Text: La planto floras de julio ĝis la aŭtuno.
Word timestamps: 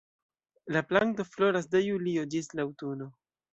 La 0.75 0.81
planto 0.91 1.27
floras 1.35 1.69
de 1.77 1.83
julio 1.89 2.25
ĝis 2.35 2.53
la 2.57 2.67
aŭtuno. 2.69 3.13